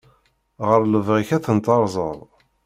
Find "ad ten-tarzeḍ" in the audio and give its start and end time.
1.35-2.17